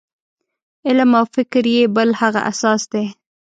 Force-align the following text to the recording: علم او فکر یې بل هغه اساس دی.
علم 0.87 1.11
او 1.19 1.25
فکر 1.35 1.63
یې 1.75 1.83
بل 1.95 2.09
هغه 2.21 2.41
اساس 2.51 2.81
دی. 2.91 3.05